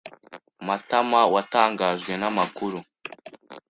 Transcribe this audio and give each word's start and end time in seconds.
Matamawatangajwe 0.67 2.13
n'amakuru. 2.17 2.79